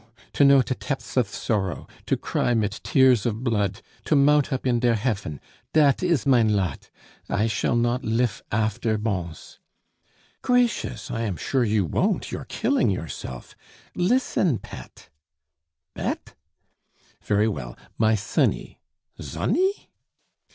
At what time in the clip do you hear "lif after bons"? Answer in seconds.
8.03-9.59